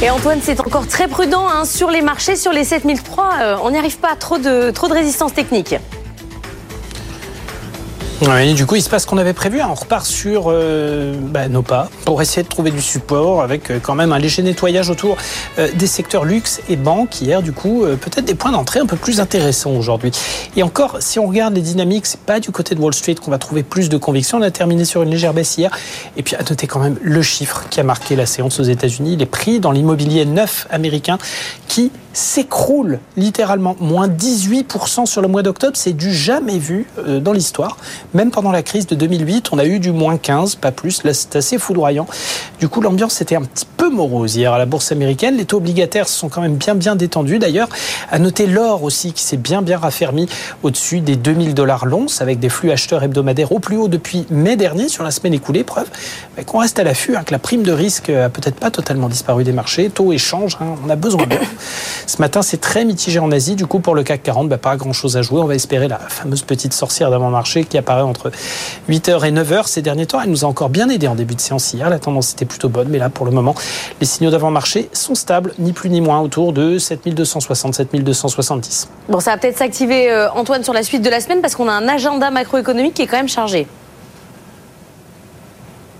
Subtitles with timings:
[0.00, 3.30] Et Antoine, c'est encore très prudent hein, sur les marchés, sur les 7003.
[3.40, 5.74] Euh, on n'y arrive pas, trop de, trop de résistance technique.
[8.20, 9.60] Oui, du coup, il se passe ce qu'on avait prévu.
[9.60, 9.68] Hein.
[9.70, 13.78] On repart sur euh, bah, nos pas pour essayer de trouver du support avec euh,
[13.80, 15.16] quand même un léger nettoyage autour
[15.60, 17.42] euh, des secteurs luxe et banque hier.
[17.42, 20.10] Du coup, peut-être des points d'entrée un peu plus intéressants aujourd'hui.
[20.56, 23.30] Et encore, si on regarde les dynamiques, c'est pas du côté de Wall Street qu'on
[23.30, 24.38] va trouver plus de conviction.
[24.38, 25.70] On a terminé sur une légère baisse hier.
[26.16, 29.16] Et puis, à noter quand même le chiffre qui a marqué la séance aux États-Unis,
[29.16, 31.18] les prix dans l'immobilier neuf américain
[31.68, 33.76] qui s'écroule littéralement.
[33.78, 36.86] Moins 18% sur le mois d'octobre, c'est du jamais vu
[37.20, 37.76] dans l'histoire.
[38.14, 41.04] Même pendant la crise de 2008, on a eu du moins 15, pas plus.
[41.04, 42.06] Là, c'est assez foudroyant.
[42.58, 45.36] Du coup, l'ambiance était un petit peu morose hier à la bourse américaine.
[45.36, 47.38] Les taux obligataires sont quand même bien, bien détendus.
[47.38, 47.68] D'ailleurs,
[48.10, 50.28] à noter l'or aussi qui s'est bien, bien raffermi
[50.62, 54.56] au-dessus des 2000 dollars l'once avec des flux acheteurs hebdomadaires au plus haut depuis mai
[54.56, 55.64] dernier sur la semaine écoulée.
[55.64, 55.88] Preuve
[56.46, 59.44] qu'on reste à l'affût, hein, que la prime de risque a peut-être pas totalement disparu
[59.44, 59.90] des marchés.
[59.90, 61.38] Taux échange, hein, on a besoin d'or.
[62.06, 63.54] Ce matin, c'est très mitigé en Asie.
[63.54, 65.40] Du coup, pour le CAC 40, bah, pas grand-chose à jouer.
[65.40, 68.30] On va espérer la fameuse petite sorcière d'avant-marché qui apparaît entre
[68.88, 70.20] 8h et 9h ces derniers temps.
[70.20, 71.90] Elle nous a encore bien aidé en début de séance hier.
[71.90, 73.54] La tendance était plutôt bonne, mais là, pour le moment,
[74.00, 78.88] les signaux d'avant-marché sont stables, ni plus ni moins, autour de 7260, 7270.
[79.08, 81.68] Bon, ça va peut-être s'activer, euh, Antoine, sur la suite de la semaine, parce qu'on
[81.68, 83.66] a un agenda macroéconomique qui est quand même chargé.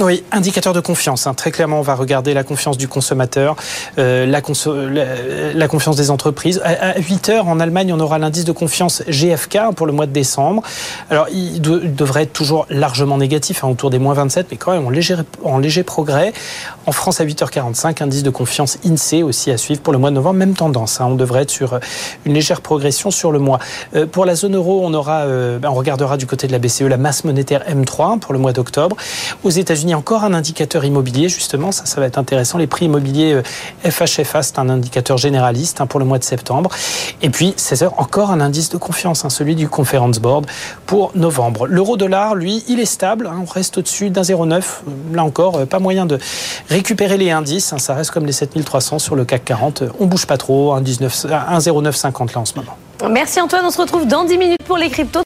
[0.00, 1.26] Oui, indicateur de confiance.
[1.26, 1.34] Hein.
[1.34, 3.54] Très clairement, on va regarder la confiance du consommateur,
[3.98, 4.40] euh, la,
[5.52, 6.62] la, confiance des entreprises.
[6.64, 10.12] À, 8 heures, en Allemagne, on aura l'indice de confiance GFK pour le mois de
[10.12, 10.62] décembre.
[11.10, 14.86] Alors, il, devrait être toujours largement négatif, hein, autour des moins 27, mais quand même
[14.86, 16.32] en léger, en léger progrès.
[16.86, 20.14] En France, à 8h45, indice de confiance INSEE aussi à suivre pour le mois de
[20.14, 20.38] novembre.
[20.38, 21.02] Même tendance.
[21.02, 21.08] Hein.
[21.10, 21.78] On devrait être sur euh,
[22.24, 23.58] une légère progression sur le mois.
[23.94, 26.58] Euh, pour la zone euro, on, aura, euh, ben, on regardera du côté de la
[26.58, 28.96] BCE la masse monétaire M3 pour le mois d'octobre.
[29.44, 32.58] Aux États-Unis, encore un indicateur immobilier, justement, ça, ça va être intéressant.
[32.58, 33.42] Les prix immobiliers
[33.88, 36.70] FHFA, euh, c'est un indicateur généraliste hein, pour le mois de septembre.
[37.22, 40.46] Et puis, 16 heures, encore un indice de confiance, hein, celui du Conference Board
[40.86, 41.66] pour novembre.
[41.66, 43.26] L'euro-dollar, lui, il est stable.
[43.26, 44.52] Hein, on reste au-dessus d'un 0,9.
[44.52, 44.62] Euh,
[45.14, 46.18] là encore, euh, pas moyen de
[46.68, 47.74] récupérer les indices.
[47.76, 49.82] ça reste comme les 7300 sur le CAC 40.
[49.98, 50.76] On bouge pas trop.
[50.76, 52.76] 1,0950 là en ce moment.
[53.08, 53.64] Merci Antoine.
[53.64, 55.18] On se retrouve dans 10 minutes pour les cryptos.